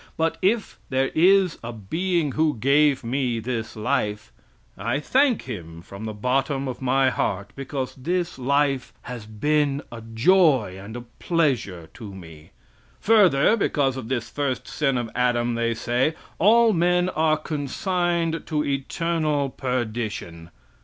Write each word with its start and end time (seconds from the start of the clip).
But 0.17 0.39
if 0.41 0.79
there 0.89 1.11
is 1.13 1.59
a 1.63 1.71
Being 1.71 2.31
who 2.31 2.57
gave 2.57 3.03
me 3.03 3.39
this 3.39 3.75
life, 3.75 4.33
I 4.75 4.99
thank 4.99 5.43
Him 5.43 5.83
from 5.83 6.05
the 6.05 6.13
bottom 6.15 6.67
of 6.67 6.81
my 6.81 7.11
heart 7.11 7.51
because 7.55 7.93
this 7.93 8.39
life 8.39 8.93
has 9.03 9.27
been 9.27 9.83
a 9.91 10.01
joy 10.01 10.75
and 10.75 10.95
a 10.97 11.01
pleasure 11.19 11.87
to 11.93 12.15
me. 12.15 12.49
Further, 13.01 13.55
because 13.55 13.95
of 13.95 14.09
this 14.09 14.27
first 14.27 14.67
sin 14.67 14.97
of 14.97 15.11
Adam, 15.13 15.53
they 15.53 15.75
say, 15.75 16.15
all 16.39 16.73
men 16.73 17.07
are 17.09 17.37
consigned 17.37 18.47
to 18.47 18.63
eternal 18.65 19.51
perdition! 19.51 20.49